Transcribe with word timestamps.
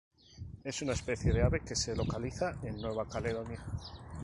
Es 0.63 0.81
una 0.81 0.93
especie 0.93 1.31
de 1.31 1.43
ave 1.43 1.59
que 1.59 1.75
se 1.75 1.95
localiza 1.95 2.55
en 2.63 2.81
Nueva 2.81 3.07
Caledonia 3.07 3.63